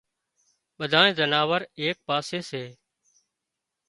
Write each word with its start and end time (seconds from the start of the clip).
ٻڌائي 0.77 1.11
زناور 1.19 1.61
ايڪ 1.79 1.97
پاسي 2.07 2.39
سي 2.49 2.63